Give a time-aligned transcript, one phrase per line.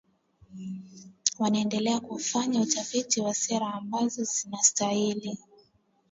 [1.39, 5.37] wanaendelea kufanya utafiti wa sera ambazo zitastahili